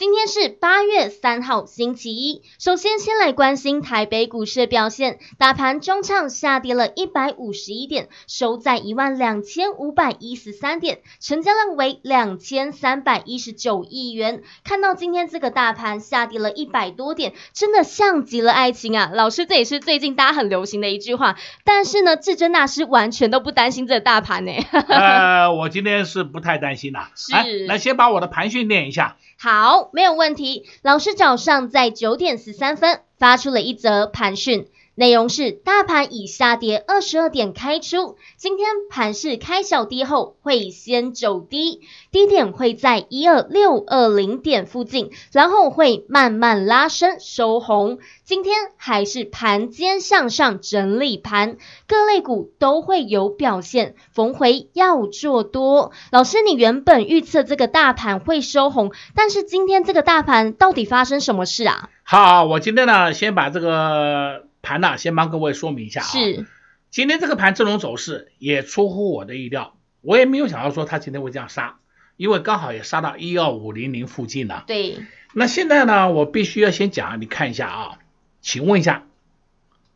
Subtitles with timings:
[0.00, 2.40] 今天是八月三号，星期一。
[2.58, 5.18] 首先，先来关心台北股市的表现。
[5.36, 14.42] 大盘中场下跌了一百五十一点，收在一万两千五百一十三点，成交量为两千三百一十九亿元。
[14.64, 19.10] 看到今天这个大盘下跌了一百多点，真的像极了爱情啊！
[19.12, 21.36] 老师，这也是最近大家很流行的一句话。
[21.62, 24.52] 但是呢，至尊大师完全都不担心这个大盘呢。
[24.88, 27.10] 呃，我今天是不太担心啦。
[27.14, 27.66] 是。
[27.66, 29.18] 来，先把我的盘训练一下。
[29.42, 30.66] 好，没有问题。
[30.82, 34.68] 老师早上在九点十三分发出了一则盘讯。
[35.00, 41.80] 内容是大盘已下跌二十二点开出，今天盘势开小低后会先走低，
[42.12, 47.98] 低点会在一二六二零点附近，然后会慢慢拉升收红。
[48.24, 51.56] 今天还是盘间向上整理盘，
[51.88, 55.92] 各类股都会有表现，逢回要做多。
[56.12, 61.88] 老师，你原本预测这个大盘会收红，但是今天这个大盘到底发生什么事啊？
[62.02, 64.49] 好，我今天呢先把这个。
[64.62, 66.04] 盘呢，先帮各位说明一下啊。
[66.04, 66.46] 是，
[66.90, 71.78] 今天这个盘这种走势也出乎我的意料，我也没有想到说它今天会这样杀，
[72.16, 74.64] 因为刚好也杀到一二五零零附近了。
[74.66, 74.98] 对。
[75.32, 77.98] 那现在呢，我必须要先讲，你看一下啊，
[78.40, 79.06] 请问一下，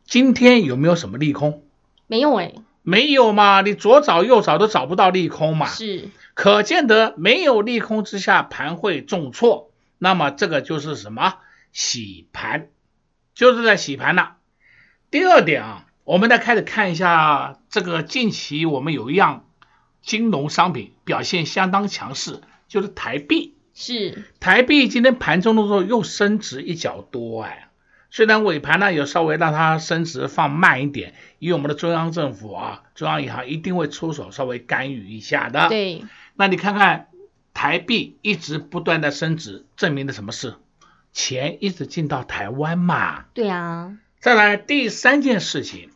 [0.05, 1.63] 今天有没有什么利空？
[2.07, 2.53] 没有哎。
[2.81, 3.61] 没有嘛？
[3.61, 5.65] 你左找右找都找不到利空嘛。
[5.65, 6.09] 是。
[6.35, 11.35] 可见得没有利空之下，盘会重挫，那么这个就是什么？
[11.73, 12.69] 洗盘，
[13.33, 14.37] 就是在洗盘了。
[15.15, 19.45] 第二点啊，我们再开始看一下这个近期我们有一样
[20.01, 23.55] 金融商品表现相当强势，就是台币。
[23.73, 27.69] 是台币今天盘中的时候又升值一角多哎，
[28.09, 35.69] 虽然尾盘呢有稍微让它升值放慢一点，因为我们的中央政府啊，中央银行一定会出手稍微干预一下的。
[35.69, 36.03] 对，
[36.33, 37.07] 那你看看
[37.53, 40.55] 台币一直不断的升值，证明了什么事？
[41.13, 43.23] 钱一直进到台湾嘛。
[43.33, 43.97] 对啊。
[44.25, 45.91] 再来第三件事情，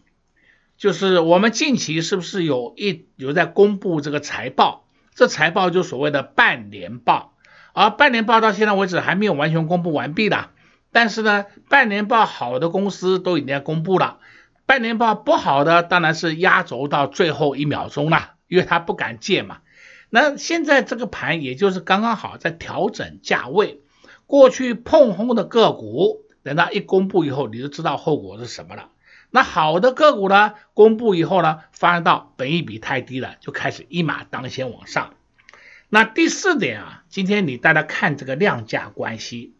[0.77, 4.85] 就是我们近期是不是有一有在公布这个财报？
[5.15, 7.33] 这财报就所谓的半年报，
[7.73, 10.49] 而半年报到现在为止还没有完全公布完毕的。
[10.91, 14.19] 但是呢，半年报好的公司都已经在公布了，
[14.67, 19.61] 半年报不好的当然是压轴到最后一秒钟了，因为他不敢借嘛。
[20.11, 23.81] 那现在这个盘也就是刚刚好在调整价位，
[24.27, 26.28] 过去碰轰的个股。
[26.43, 28.89] 等到一公布以后，你就知道后果是什么了。
[29.31, 35.13] 那好的个股呢，公布以后呢，发现到本益比太低了，就开始一马当先往上。
[35.89, 39.53] 那第四点啊，今天你大家看这个量价关系，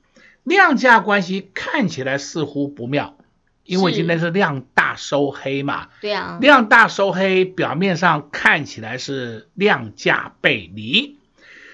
[0.44, 3.17] 量价关系看起来似乎不妙，
[3.63, 5.90] 因为今天是量大收黑嘛。
[6.01, 6.40] 对啊。
[6.41, 11.17] 量大收黑，表面上看起来是量价背离，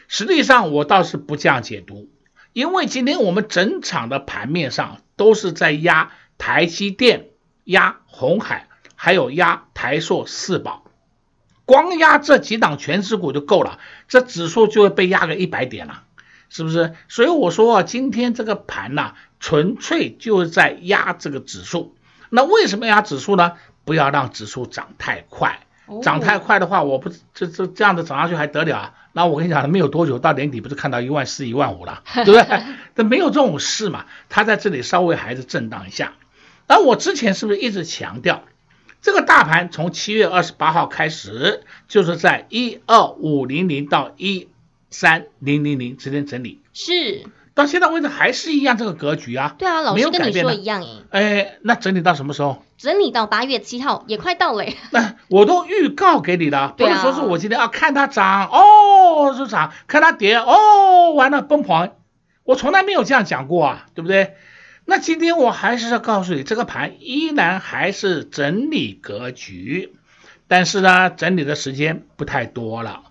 [0.08, 2.10] 实际上我倒是不这样解读。
[2.56, 7.28] 因为今天我们整场的盘面上都是在压台积电、
[7.66, 10.86] 压红海，还有压台硕四宝，
[11.66, 16.04] 光压这几档全指股就够了，这指数就会被压个一百点了，
[16.48, 16.96] 是不是？
[17.10, 21.98] 所以我说啊，今天这个盘呐，纯粹就是在压这个指数。
[22.30, 23.52] 那为什么压指数呢？
[23.84, 25.60] 不要让指数涨太快。
[26.02, 28.94] 涨太快的话，我不这这这样子涨上去还得了啊？
[29.16, 32.64] 那我跟你讲，没有多久到年底不是看到一万四、一万五了， 对不对？
[32.96, 34.06] 这没有这种事嘛。
[34.28, 36.16] 它在这里稍微还是震荡一下。
[36.68, 38.44] 那我之前是不是一直强调，
[39.02, 44.50] 这个大盘从七月二十八号开始，就是在一二五零零到一
[44.90, 46.60] 三零零零之间整理。
[46.74, 47.24] 是。
[47.54, 49.56] 到现在为止还是一样这个格局啊。
[49.58, 51.06] 对啊，老师跟你说一样诶。
[51.12, 52.65] 哎，那整理到什么时候？
[52.78, 54.66] 整理到八月七号，也快到了。
[54.92, 61.96] 那我都预告给你了，不是说是我今天要看它涨、啊、哦，是涨；看它跌哦，完了崩盘。
[62.44, 64.36] 我从来没有这样讲过啊，对不对？
[64.86, 69.96] 那今天我还是要告诉你，这个盘依然还是整理格局，
[70.48, 73.02] 但是呢，整理的时间不太多了。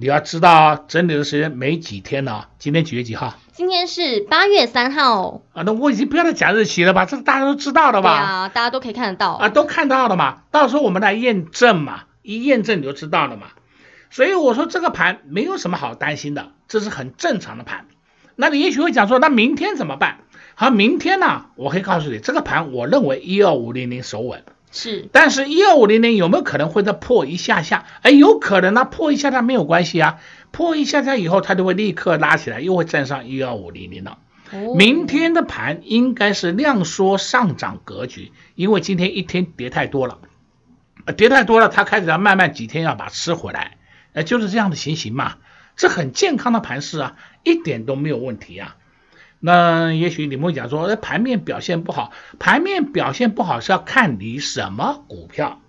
[0.00, 3.34] 你要知道整理的时间没几天了，今天几月几号？
[3.52, 5.42] 今天是八月三号。
[5.52, 7.04] 啊，那我已经不要再讲日期了吧？
[7.04, 8.16] 这个大家都知道的吧？
[8.16, 9.32] 对啊，大家都可以看得到。
[9.32, 10.38] 啊，都看到了嘛？
[10.50, 13.48] 到时候我们来验证嘛，一验证你就知道了嘛。
[14.08, 17.84] 所以我说这个盘没有什么好担心的，这是很正常的盘。
[18.36, 20.20] 那你也许会讲说，那明天怎么办？
[20.54, 24.44] 好，明天呢，我可以告诉你，这个盘我认为一二五零零守稳。
[24.72, 27.86] 是，但是，一二五零零有没有可能会再破一下下？
[28.02, 30.20] 哎，有可能啊，破一下下没有关系啊，
[30.52, 34.18] 破一下下以后，它就会立刻拉起来，又会站上一二五零零了。
[34.52, 40.18] 哦，明天的盘应该是量缩上涨格局，因为今天一天跌太多了，
[41.16, 43.76] 跌太多了，它开始要慢慢几天要把它吃回来，
[44.12, 45.34] 呃，就是这样的情形嘛。
[45.74, 48.76] 这很健康的盘势啊，一点都没有问题啊。
[49.40, 55.60] 那也许你们会讲说，那盘面表现不好，盘面表现不好是要看你什么股票。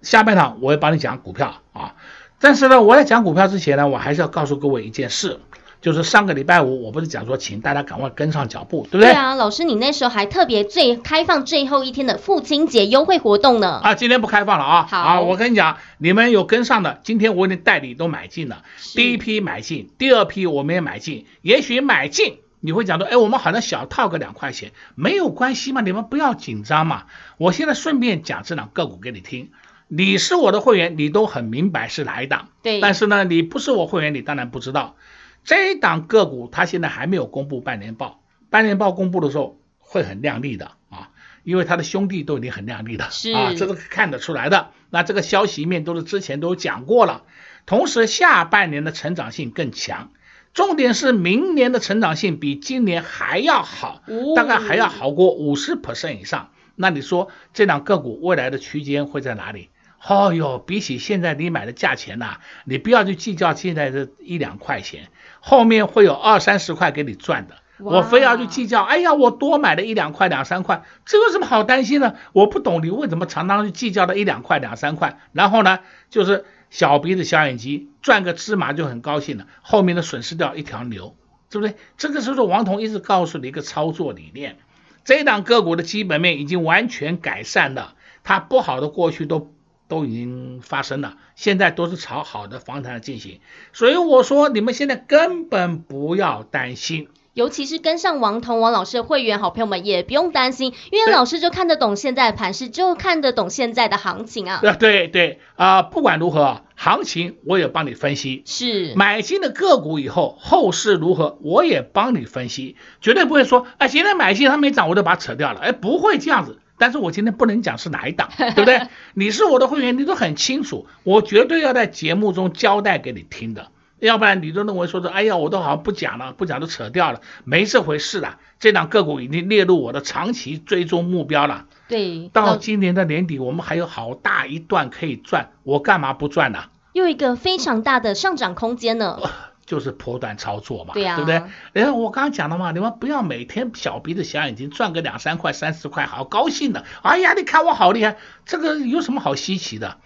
[0.00, 1.94] 下半场我会帮你讲股票啊，
[2.38, 5.40] 但是呢，我在讲股票之前呢，我还是要告诉各位一件事，
[5.80, 9.06] 就是上个礼拜五我不是讲说，请大家赶快跟上脚步，对不对？
[9.06, 13.80] 对啊，老师，你那时候还特别最开放最后一天的父亲节优惠活动呢。
[13.82, 14.86] 啊，今天不开放了啊。
[14.88, 18.62] 好啊，我跟你讲，你们有跟上的，今天我给你代理都买进了，
[18.94, 22.43] 第一批买进，第二批我们也买进，也许买进。
[22.64, 27.04] 你会讲到，哎，我们好像小套个两块钱，没有关系嘛，你们不要紧张嘛。
[27.36, 29.50] 我现在顺便讲这两个股给你听。
[29.86, 32.48] 你是我的会员，你都很明白是哪一档。
[32.62, 32.80] 对。
[32.80, 34.96] 但是呢，你不是我会员，你当然不知道。
[35.44, 41.10] 这一档个股它现在还没有公布半年报，半年报公布的时候会很靓丽的啊，
[41.42, 44.70] 因为它的兄弟都已经很靓丽的，是啊，这都看得出来的。
[44.88, 47.24] 那这个消息面都是之前都讲过了，
[47.66, 50.12] 同时下半年的成长性更强。
[50.54, 54.02] 重点是明年的成长性比今年还要好，
[54.34, 56.50] 大概还要好过五十 percent 以上。
[56.76, 59.68] 那你说这两个股未来的区间会在哪里？
[60.06, 65.08] 哦哟，比起现在你买的价钱呐，你不要去计较现在这一两块钱，
[65.40, 67.56] 后面会有二三十块给你赚的。
[67.84, 72.16] 我非要去计较，哎呀，我多买了一两块两三块，这有什么好担心的？
[72.32, 76.44] 我不懂你为什么常常去计较的一两块两三块，然后呢，就是。
[76.70, 81.14] 小鼻子小眼睛赚个芝麻就很高兴了，后面的损失掉一条牛，
[81.48, 81.76] 对不对？
[81.96, 84.56] 这个时候王彤一直告诉你一个操作理念，
[85.04, 87.94] 这一档个股的基本面已经完全改善了，
[88.24, 89.52] 它不好的过去都
[89.86, 93.40] 都已经发生了，现在都是朝好的方向进行，
[93.72, 97.06] 所以我说你们现在根本不要担心。
[97.34, 104.60] 尤其是跟上王彤王老师的会员好朋友们也不用担心，因为老师就看得懂现在的盘势，就看得懂现在的行情啊。
[104.62, 108.44] 对对对啊，不管如何，行情我也帮你分析。
[108.46, 115.58] 是买进的个股以后后市如何，我也帮你分析，绝对不会说啊，现在买进它没涨，我就把它扯掉了。
[115.58, 116.60] 哎，不会这样子。
[116.78, 118.82] 但是我今天不能讲是哪一档， 对不对？
[119.14, 123.68] 你是我的会员，你都很清楚，我绝对要在节目中交代给你听的。
[123.98, 128.38] 要不然你都认为说是，哎呀，我都好像不讲了，不讲都扯掉了，没这回事了。
[128.58, 131.66] 这档个股已经列入我的长期追踪目标了。
[131.88, 136.64] 对，到今年的年底，我们还有好大一段可以赚，我干嘛不赚呢？
[136.92, 139.18] 又一个非常大的上涨空间呢。
[139.66, 141.42] 就是波段操作嘛，对呀，对不对？
[141.72, 146.84] 然后我刚刚讲了嘛，你们不要每天小鼻子小眼睛赚个两三块、三四块，好高兴的。
[147.00, 149.96] 哎呀，你看我好厉害，这个有什么好稀奇的？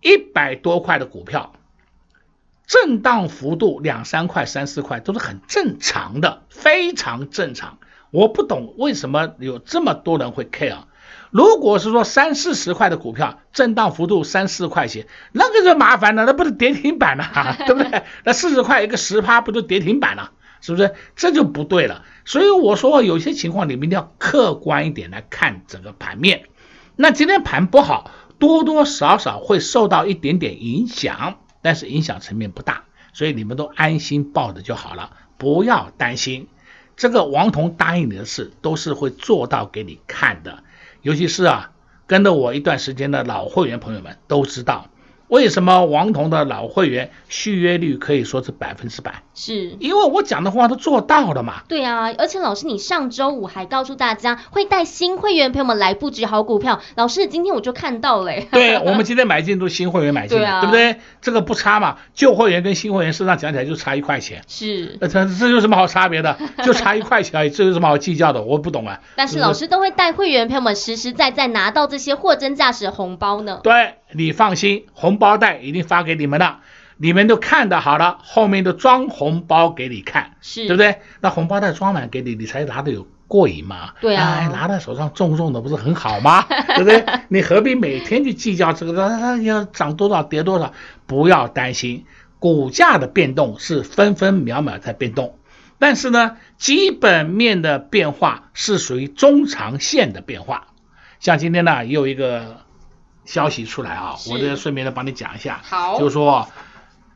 [0.00, 1.52] 一百多块的股票。
[2.70, 7.78] 震荡幅度两三块、三四块都是很正常的，非常正常。
[8.12, 10.76] 我不懂为什么有这么多人会 care。
[11.30, 18.04] 如果是说三四十块的股票，震荡幅度三四块钱，那个就麻烦了，那不是跌停板了， 对不对？
[18.22, 20.30] 那四十块一个十趴，不就跌停板了？
[20.60, 20.94] 是不是？
[21.16, 22.04] 这就不对了。
[22.24, 26.44] 所以我说，有些情况你们一定要客观一点来看整个盘面。
[26.94, 31.38] 那今天盘不好，多多少少会受到一点点影响。
[31.62, 36.48] 但是影响层面不大，所以你们都安心抱着就好了，不要担心。
[36.96, 40.64] 这个王彤答应你的事，都是会做到给你看的。
[41.02, 41.72] 尤其是啊，
[42.06, 44.90] 跟着我一段时间的老会员朋友们都知道。
[45.30, 49.22] 为什么王彤的老会员续约率可以说是百分之百？
[49.32, 51.62] 是因为我讲的话都做到了嘛？
[51.68, 58.32] 对啊，而且老师，你上周五还告诉大家会带新会员朋友们来布局好股票，老师今天我就看到了。
[58.50, 61.00] 对，我们今天买进都是新会员买进的， 对啊，对不对？
[61.22, 64.42] 这个不差嘛，旧会员跟新会员事实上讲起来就差一块钱。
[64.48, 66.36] 是，这这有什么好差别的？
[66.64, 68.42] 就差一块钱而已， 这有什么好计较的？
[68.42, 69.00] 我不懂啊。
[69.14, 73.60] 但是老师都会带会员朋友们实实在在拿到这些货真价实的红包呢。
[73.62, 73.94] 对。
[74.12, 76.58] 你放心，红包袋已经发给你们了，
[76.96, 80.96] 你们都看的好了，后面都装红包给你看，是对不对？
[81.20, 83.92] 那红包袋装满给你，你才拿的有过瘾嘛？
[84.00, 86.42] 对啊，哎，拿在手上重重的，不是很好吗？
[86.74, 87.04] 对不对？
[87.28, 89.08] 你何必每天去计较这个？
[89.08, 90.72] 它要涨多少跌多少？
[91.06, 92.06] 不要担心，
[92.40, 95.38] 股价的变动是分分秒秒在变动，
[95.78, 100.66] 但是呢，基本面的变化是属于中长线的变化。
[101.20, 102.62] 像今天呢，也有一个
[103.24, 106.48] 消息出来啊，我这顺便的帮你讲一下，好，就是说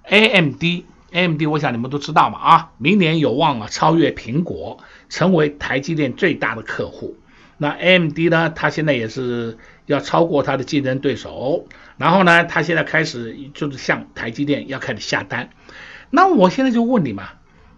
[0.05, 7.17] AMD，AMD，我想你们都知道嘛啊，明年有望啊超越苹果，成为台积电最大的客户。
[7.57, 15.51] 那 AMD 呢，它现在也是要超过它的竞争对手，然后呢，它现在开始就是向台积电要开始下单。
[16.11, 17.29] 那我现在就问你嘛，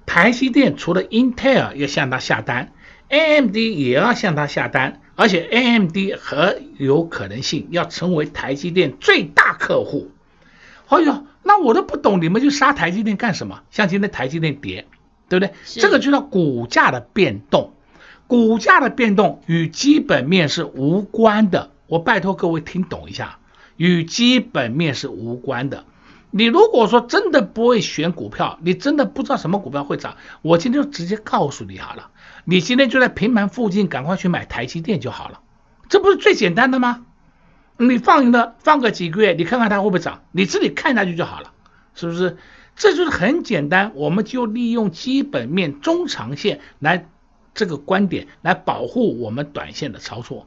[0.07, 2.73] 台积电除了 Intel 要向它下单
[3.09, 5.01] ，AMD 也要向他下单。
[5.19, 10.11] 而且 AMD 很有可能性要成为台积电最大客户。
[10.89, 13.63] 哎呦，那我都不懂，你们就杀台积电干什么？
[13.71, 14.87] 像今天台积电跌，
[15.31, 15.55] 对不对？
[15.65, 17.73] 这个就叫股价的变动，
[18.27, 21.71] 股价的变动与基本面是无关的。
[21.87, 23.39] 我拜托各位听懂一下，
[23.79, 25.87] 与基本面是无关的。
[26.31, 32.11] 你如果说真的不会选股票，你真的不知道什么股票会涨，我今天就直接告诉你好了。
[32.49, 35.41] 你今天就在平盘附近，赶快去买台积电就好了，
[35.89, 37.05] 这不是最简单的吗？
[37.77, 41.51] 你放了放个几个月，你看看它会不会涨，你自己看下去就好了，
[41.97, 42.37] 是不是？
[42.77, 47.09] 这就是很简单，我们就利用基本面中长线来
[47.53, 50.47] 这个观点来保护我们短线的操作。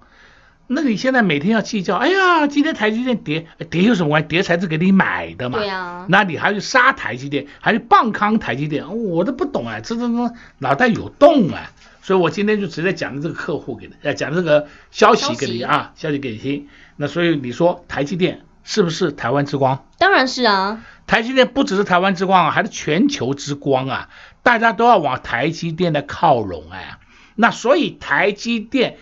[0.72, 4.28] 那你现在每天要计较，哎呀，今天台积电跌，跌有什么关系？
[4.28, 5.58] 跌才是给你买的嘛。
[5.58, 6.06] 对啊。
[6.10, 11.72] 那你还去杀台积电，还去棒康台积电，我都不懂啊，这这这脑袋有洞啊！
[12.04, 16.68] 所以我今天就直接讲的这个客户给你，呃，讲这个消息给你啊，消息给你听。
[16.98, 19.84] 那所以你说台积电是不是台湾之光？
[19.98, 20.86] 当然是啊。
[21.08, 24.10] 台积电不只是台湾之光啊，还是全球之光啊！
[24.44, 27.00] 大家都要往台积电的靠拢哎。
[27.34, 28.98] 那所以台积电。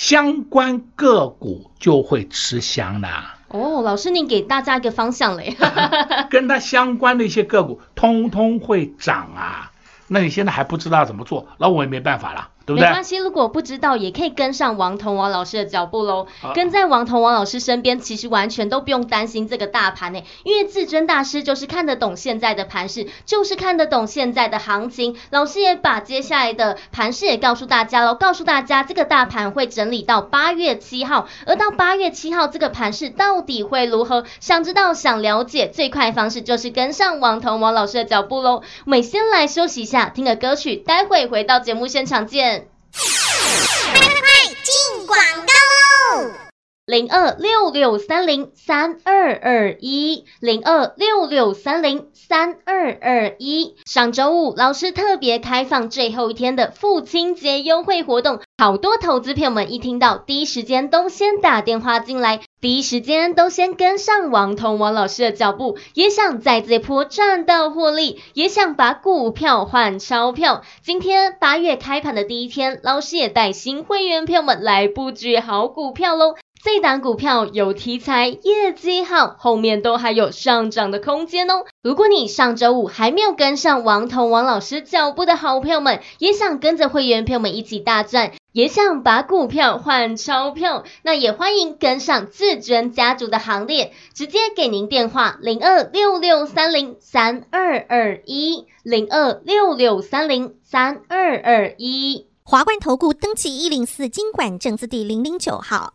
[0.00, 3.36] 相关个股就会吃香啦。
[3.48, 5.54] 哦，老师，您给大家一个方向嘞，
[6.30, 9.70] 跟它相关的一些个股，通通会涨啊。
[10.08, 12.48] 那你现在还不知道怎么做，那我也没办法了。
[12.74, 16.26] 对对，没关系，如果不知道也可以跟上王彤王老师的脚步喽。
[16.54, 25.16] 跟在王彤王老师身边，其实完全都不用担心这个大盘呢，因为至尊大师就是看得懂现在的盘势，就是看得懂现在的行情。
[25.30, 34.24] 老师也把接下来的盘势也告诉大家喽，告诉大家这个大盘会整理到八月七号，而到八月七号这个盘势到底会如何？
[34.40, 38.62] 想知道、想了解，最快方式就是跟上王彤王老师的脚步喽。
[38.84, 42.59] 我们先来休息一下，听个歌曲，待会回到节目现场见。
[42.92, 46.49] 快快快进广告喽！
[46.90, 53.76] 零二六六三零三二二一，零二六六三零三二二一。
[53.86, 70.62] 上周五，老师特别开放最后一天的父亲节优惠活动，好多投资朋友们一听到，第一时间都先打电话进来，第一时间都先跟上王彤王老师的脚步，也想在这波赚到获利，也想把股票换钞票。
[70.82, 76.34] 今天八月开盘的第一天，老师也带新会员朋友们来布局好股票喽。
[76.62, 81.64] 这档股票有题材，业绩好，后面都还有上涨的空间哦。
[81.82, 102.26] 如果你上周五还没有跟上王彤王老师脚步的好朋友们，也想跟着会员朋友们一起大赚，也想把股票换钞票，那也欢迎跟上至尊家族的行列，直接给您电话零二六六三零三二二一零二六六三零三二二一。
[102.42, 105.94] 华冠投顾登记一零四经管证字第零零九号。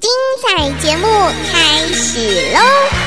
[0.00, 1.06] 精彩节目
[1.52, 2.99] 开始喽！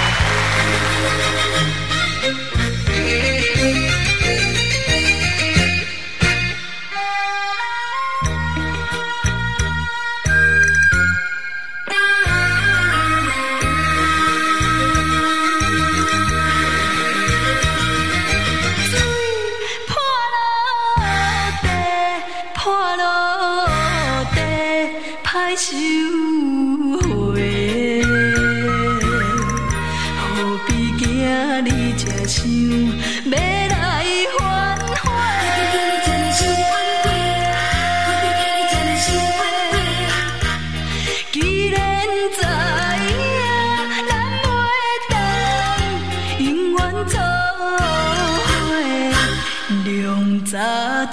[50.46, 51.06] Giá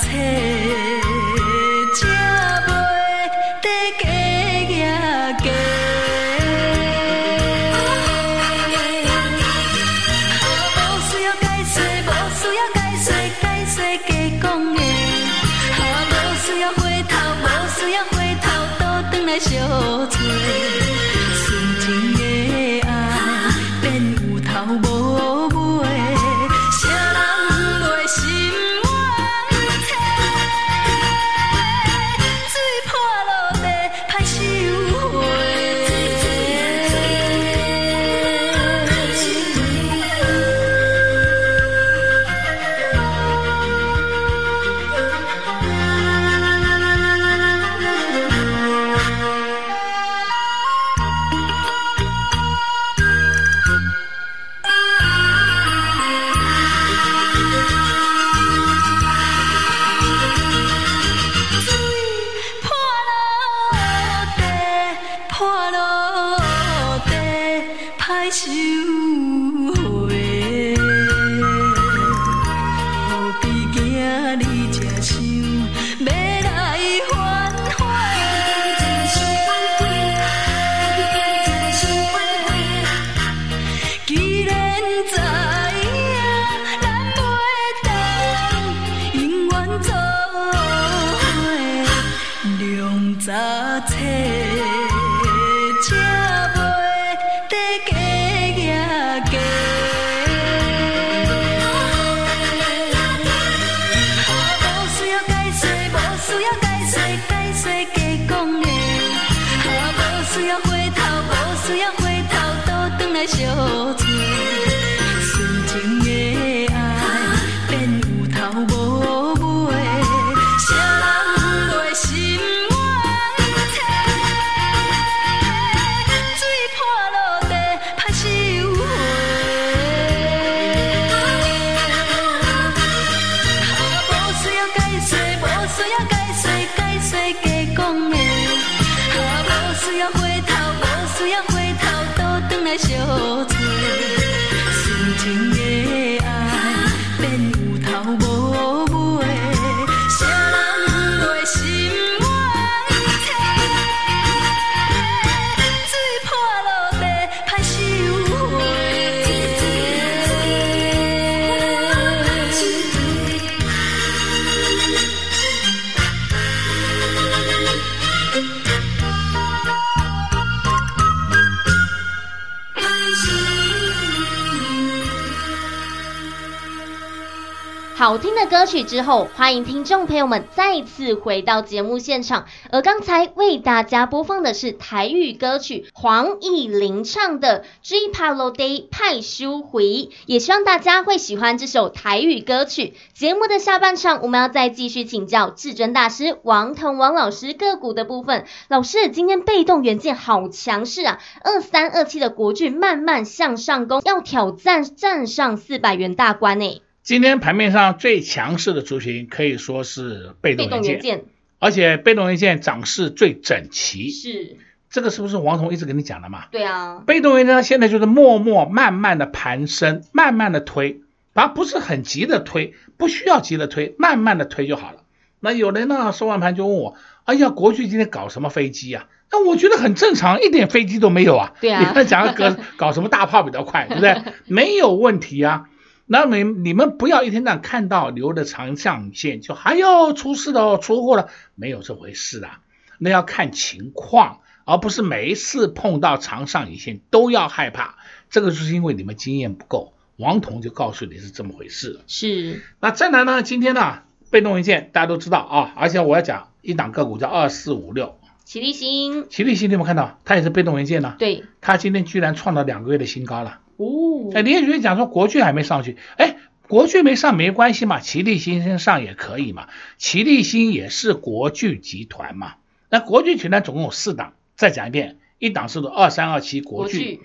[178.01, 182.47] 好听的歌曲之后，欢迎听众朋友们再次回到节目现场。
[182.73, 189.85] 而刚才为大家播放的是台语歌曲黄义玲唱的《水破落地歹收回》，
[190.25, 192.95] 也希望大家会喜欢这首台语歌曲。
[193.13, 198.47] 节目的下半场，我们要再继续请教至尊大师王腾王老师个股的部分。
[198.69, 201.19] 老师，今天被动元件好强势啊！
[201.45, 206.81] 二三二七的国巨慢慢向上攻，要挑战站上四百元大关呢。
[207.11, 211.25] 今天盘面上最强势的族群可以说是被动元件，
[211.59, 214.13] 而且被动元件涨势最整齐。
[214.13, 214.57] 是，
[214.91, 216.45] 这个是不是王彤一直跟你讲的嘛？
[216.53, 221.01] 对啊，被动元件现在就是默默慢慢的盘升，慢慢的推，
[221.35, 224.99] 而不是很急的推，不需要急的推，慢慢的推就好了。
[225.41, 226.95] 那有人呢收完盘就问我，
[227.25, 229.09] 哎呀，国巨今天搞什么飞机啊？
[229.33, 231.55] 那我觉得很正常，一点飞机都没有啊。
[231.61, 234.23] 对啊，你看讲个搞什么大炮比较快，对不对？
[234.47, 235.65] 没有问题啊。
[236.13, 242.63] 那你你们不要一天到晚看到留的长上影线就还要出事的哦，出货了，没有这回事啊。
[242.99, 247.95] 那要看情况，而不是每一次碰到长上影线都要害怕。
[248.29, 249.95] 这个就是因为你们经验不够。
[250.17, 252.01] 王彤就告诉你是这么回事。
[252.09, 252.61] 是。
[252.81, 253.45] 那再来呢？
[253.45, 259.29] 今天呢，被动元件大家都知道啊，而且我要讲一档个股叫二四五六，齐立新。
[259.29, 260.19] 齐立新你有没有看到？
[260.25, 261.15] 它也是被动元件呢。
[261.21, 261.45] 对。
[261.61, 263.61] 它今天居然创了两个月的新高了。
[263.81, 266.37] 哦，哎，你也觉得讲说国剧还没上去，哎，
[266.69, 272.57] 国剧没上没关系嘛，齐力新先上也可以嘛，齐力新也是国剧集团嘛。
[272.91, 277.21] 那国剧集团总共有四档，再讲一遍，一档是二三二七国剧，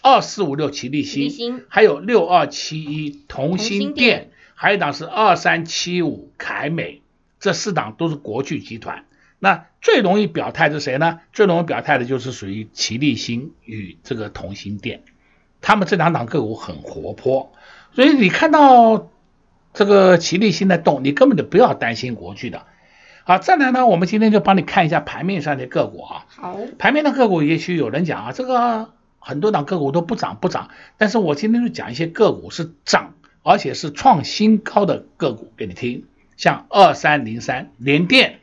[0.00, 7.02] 二四五六奇力新，还有六二七一同心电，还有一档是二三七五凯美，
[7.38, 9.04] 这四档都是国剧集团。
[9.38, 11.20] 那最容易表态是谁呢？
[11.34, 15.02] 最容易表态的就是属于齐力新与这个同心电。
[15.60, 17.52] 他们这两档个股很活泼，
[17.92, 19.08] 所以你看到
[19.74, 22.62] 这个奇力新在动，你根本就不要担心国巨的。
[23.24, 26.26] 好，再来呢，我们今天就帮你看一下盘面上的个股啊。
[26.28, 36.06] 好，盘面的个股也许有人讲啊，这个很多档个股都不涨不涨，但是我今天就讲一些个股是涨，而且是创新高的个股给你听，
[36.38, 38.40] 像二三零三联电，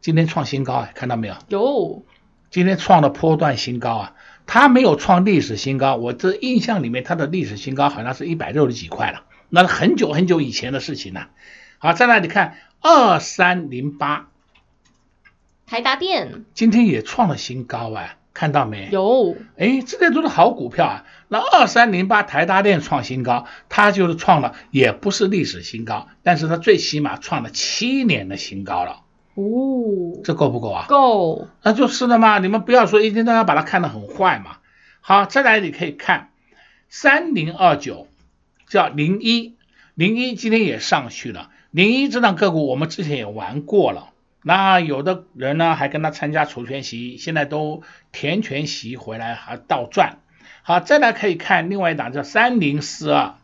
[0.00, 1.34] 今天创新高啊，看到没有？
[1.48, 2.02] 有，
[2.50, 4.14] 今天创了波段新高啊。
[4.46, 11.28] 它没有创历史新高，我这印象里面它的历史新高好像是一百六十几块了，那是很久很久以前的事情了。
[11.78, 14.28] 好，再来你看二三零八，
[15.66, 18.88] 台达电今天也创了新高啊，看到没？
[18.92, 21.04] 有，哎，这些都是好股票啊。
[21.28, 29.02] 那二三零八台达电创新高，它就是创了，也不是历史新高，但是它最起码创了七年的新高了。
[29.36, 30.86] 哦，这够不够啊？
[30.88, 32.38] 够，那就是了嘛。
[32.38, 34.56] 你们不要说一天到晚把它看得很坏嘛。
[35.00, 36.30] 好，再来你可以看
[36.88, 38.08] 三零二九，
[38.66, 39.54] 叫零一
[39.94, 41.50] 零一，今天也上去了。
[41.70, 44.08] 零一这档个股我们之前也玩过了，
[44.42, 50.18] 那有的人呢还跟他参加除权息，现在都填权息回来还倒赚。
[50.62, 53.34] 好，再来可以看另外一档叫三零四二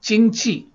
[0.00, 0.68] 经济，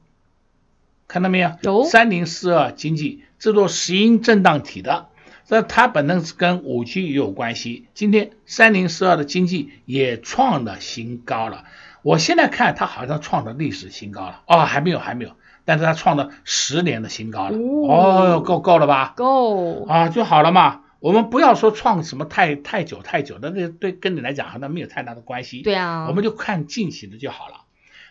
[1.09, 1.51] 看到没有？
[1.61, 5.07] 有三零四二经济，这做石英振荡体的，
[5.47, 7.87] 这它本身是跟五 G 也有关系。
[7.95, 11.63] 今天三零四二的经济也创了新高了。
[12.03, 15.31] 我现在看它好像创了历史新高了，哦，还没有，还没有，
[15.65, 17.57] 但是它创了十年的新高了。
[17.57, 19.15] 哦，够够了吧？
[19.17, 20.81] 够啊，就好了嘛。
[20.99, 25.63] 我们不要说创什么太太久太久的，那对跟你来讲好像没有太大的关系。
[25.63, 27.55] 对啊，我们就看近期的就好了。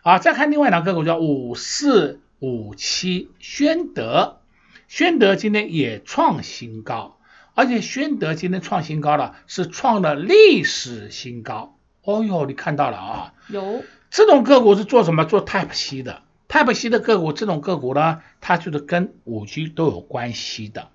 [0.02, 4.39] 啊，再看另外两个个股叫五四五七宣德，
[4.90, 7.16] 宣德今天也创新高，
[7.54, 11.76] 而且宣德今天创新高了，是创了历史新高。
[12.02, 13.34] 哦呦，你看到了啊？
[13.46, 15.24] 有这种个股是做什么？
[15.24, 20.88] 做 Type C 的，Type C 的个股，这种个股呢，它就是跟五 G 都有关系的。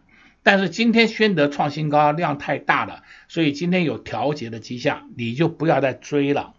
[0.44, 6.54] 但是今天宣德创新高，量太大了，所以今天有调节的迹象，你就不要再追了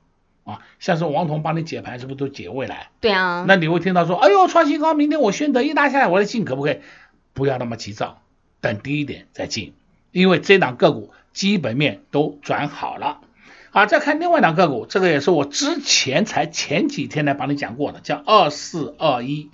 [0.45, 0.61] 啊。
[0.79, 2.89] 像是王彤帮你解盘，是不是都解未来？
[3.03, 3.45] 对啊。
[3.47, 6.81] 那你会听到说，哎呦，创新高，明天我宣德一拉下来，我再进可不可以？
[7.37, 8.23] 不要那么急躁，
[8.63, 9.75] 等低一点再进，
[10.11, 13.21] 因为这档个股基本面都转好了。
[13.71, 19.51] 好，再看另外两个股，这个也是我之前才前几天来帮你讲过的，叫二四二一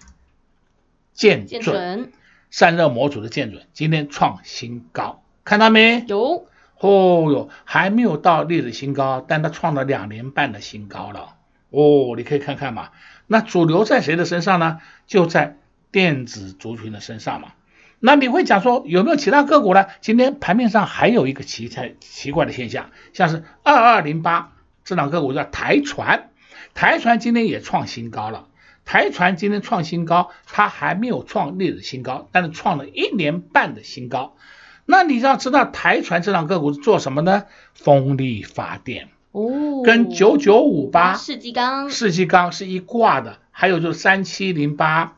[1.13, 2.13] 建准
[2.51, 6.05] 散热模组的建准，今天创新高，看到没？
[6.07, 6.47] 有。
[6.79, 11.35] 哦哟，还没有到历史新高，但它创了两年半的新高了。
[11.71, 12.91] 哦，你可以看看嘛。
[13.27, 14.81] 那主流在谁的身上呢？
[15.07, 15.57] 就在
[15.93, 17.53] 电子族群的身上嘛。
[18.05, 19.87] 那你会讲说有没有其他个股呢？
[20.01, 26.31] 今天盘面上还有一个奇才奇怪的现象，像是二二零八这档个股叫台船，
[26.75, 28.49] 台船今天也创新高了。
[28.85, 34.35] 台船今天创新高，它还没有创历史新高，但是创了一年半的新高。
[34.85, 37.45] 那你要知道台船这档个股是做什么呢？
[37.73, 45.17] 风力发电哦，跟九九五八世纪钢世纪钢是一挂的，还有就是三七零八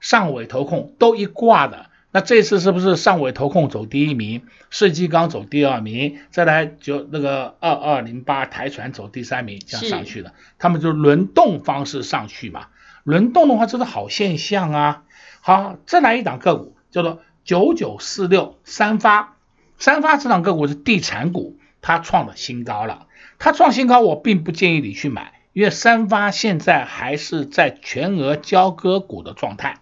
[0.00, 1.90] 上尾投控都一挂的。
[2.14, 12.68] 那这次是不是上尾投控走第一名，世纪钢走第二名，再来就那个二二零八台船走第三名，这样上去的，他们就轮动方式上去嘛。
[13.02, 15.02] 轮动的话，这是好现象啊。
[15.40, 19.36] 好，再来一档个股叫做九九四六三发，
[19.76, 23.08] 三发这档个股是地产股，它创了新高了。
[23.40, 29.78] 它创新高，我并不建议你去买，因为三发现在还是在全额交割股的状态，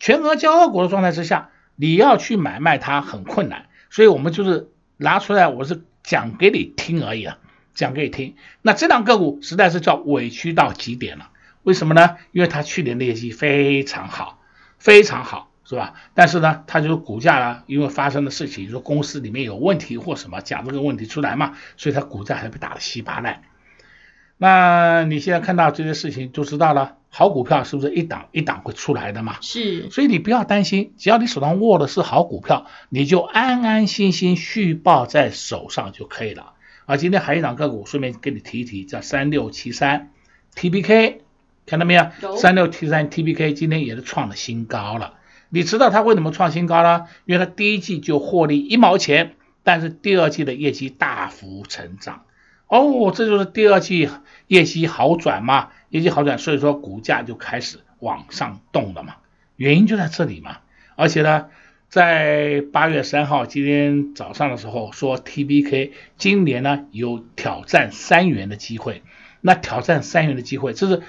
[0.00, 1.50] 全额交割股的状态之下。
[1.76, 7.38] 你要去买卖它很困难，所以我们就是拿出来，我是讲给你听而已啊，
[7.74, 8.34] 讲给你听。
[8.62, 11.30] 那这档个股实在是叫委屈到极点了，
[11.62, 12.16] 为什么呢？
[12.32, 14.40] 因为它去年的业绩非常好，
[14.78, 15.94] 非常好，是吧？
[16.14, 23.42] 但是呢，它就是股价呢，因为发生的事情，说公司里面有问题或什么，讲这个问题出来嘛，所以它股价还被打得稀巴烂。
[24.38, 29.38] 那你现在看到这些事情就知道了，好股票是不是一档一档会出来的嘛？
[29.40, 36.52] 是，所以你不要担心，只要你手上握的是好股票，你就安安心心续报在手上就可以了。
[36.84, 40.10] 啊，今天还有一档个股，顺便跟你提一提，叫三六七三
[40.54, 41.20] TBK，
[41.64, 42.06] 看到没有？
[42.20, 42.36] 有。
[42.36, 45.14] 三六七三 TBK 今天也是创了新高了。
[45.48, 47.06] 你知道它为什么创新高呢？
[47.24, 52.24] 因为它第一季就获利一毛钱，但是第二季的业绩大幅成长。
[52.68, 54.08] 哦，这就是第二季
[54.48, 59.16] 业绩好转嘛，业绩好转，所以说股价就开始往上动了嘛，
[59.56, 60.58] 原因就在这里嘛。
[60.96, 61.46] 而且呢，
[61.88, 69.02] 在八月三号今天早上的时候说 TBK 今年呢有挑战三元的机会，
[69.40, 71.02] 那挑战三元的机会，这是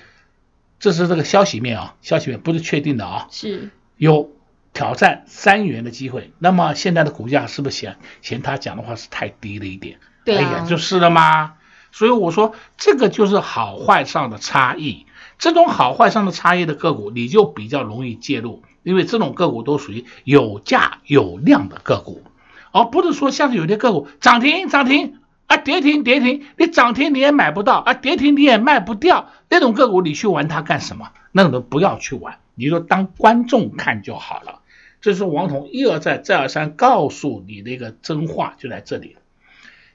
[0.80, 4.32] 这是这个消息面啊，消息面不是确定的啊，是有
[4.74, 6.32] 挑战三元的机会。
[6.38, 9.98] 那么现在的股价是不是嫌嫌他讲的话是太低了一点？
[10.28, 11.54] 对啊、哎呀，就是了嘛。
[11.92, 15.06] 所以我说，这个就是好坏上的差异。
[15.40, 22.24] 这种好坏上的差异的个股，你就比较容易介入，因为这种个股都属于有价有量的个股，
[22.72, 31.12] 而不是说像是有些个股涨停涨停啊，跌停跌停，你涨停你也买不到啊，跌停你也卖不掉，那种个股你去玩它干什么？
[31.32, 34.60] 那种都不要去玩，你就当观众看就好了。
[35.02, 39.18] 这是王彤一而再再而三告诉你的一个真话，就在这里。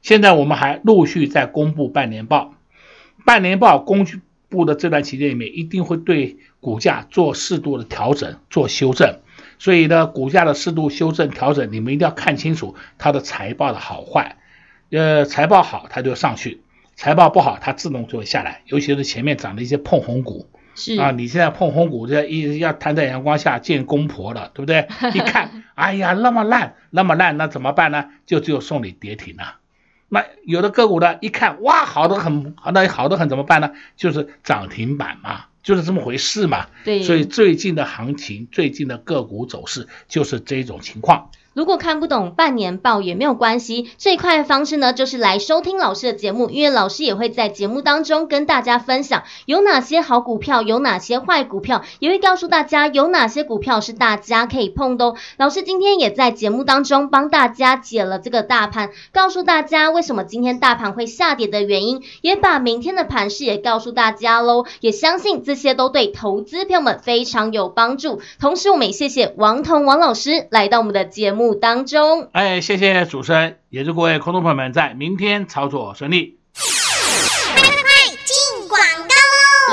[0.03, 2.55] 现在我们还陆续在公布半年报，
[3.25, 4.07] 半年报公
[4.49, 9.21] 布的这段期间里面，一定会对股价做适度的调整、做修正。
[9.59, 14.37] 所以呢，股价的适度修正调整，你们一定要看清楚它的财报的好坏。
[14.91, 16.63] 呃，财报好它就上去，
[16.97, 18.63] 财报不好它自动就会下来。
[18.67, 24.89] 尤其是前面涨的一些碰红股，是啊，你现在碰红股这一要摊在阳光下见公婆了，对不对？
[25.15, 28.11] 一看，哎呀，那么烂，那么烂，那怎么办呢？
[28.27, 29.61] 就只有送你跌停了。
[30.13, 33.71] 那有的个股呢，一看哇，好的很，好的好的很，怎么办呢？
[33.97, 36.67] 就是涨停板嘛，就是这么回事嘛。
[36.85, 41.31] 对，所以最近的行情，最近的个股走势就是这种情况。
[41.55, 55.17] 如果看不懂半年报也没有关系，最快的方式呢，就是来收听老师的节目，因为老师也会在节目当中跟大家分享有哪些好股票，有哪些坏股票，也会告诉大家有哪些股票是大家可以碰的哦。
[55.37, 64.65] 老师今天也在节目当中帮大家解了这个大盘，告诉大家为什么今天大盘会下跌的原因，也把明天的盘势也告诉大家喽。
[64.81, 68.23] 也相信这些都对投资票们非常有帮助。
[68.41, 71.42] 同时，我们也谢谢王彤王老师来到我们的节目。
[71.55, 76.39] 当中，哎，谢谢主持人，也祝各位空众朋友们在明天操作顺利。
[76.55, 77.91] 快快快，
[78.25, 79.15] 进广告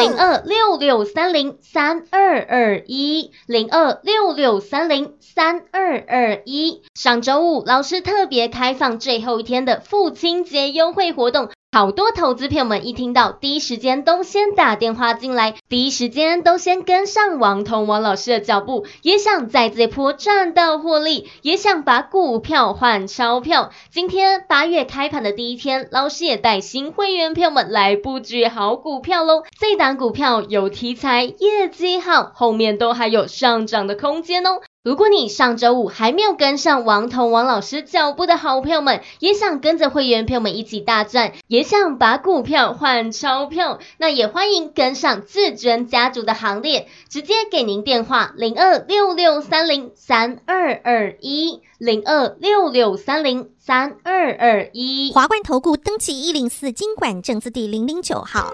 [0.01, 0.09] 喽！
[0.09, 6.81] 零二六六三零三二二一，零二六六三零三二二一。
[6.95, 11.49] 上周五，老师特别开放最后一天的父亲节优惠活动。
[11.71, 23.69] 好多投资朋友们一听到，第一时间都先打电话进来，第一时间都先跟上王彤王老师的脚步，也想在这波赚到获利，也想把股票换钞票。
[23.91, 29.43] 今天八月开盘的第一天，老师也带新会员朋友们来布局好股票喽。
[29.59, 34.61] 这档股票有题材，业绩好，后面都还有上涨的空间哦。
[34.81, 55.11] 如果你上周五还没有跟上王彤王老师脚步的好朋友们，也想跟着会员朋友们一起大赚，也想把股票换钞票，那也欢迎跟上至尊家族的行列，直接给您电话零二六六三零三二二一零二六六三零三二二一。
[55.13, 58.53] 华冠投顾登记一零四金管证字第零零九号。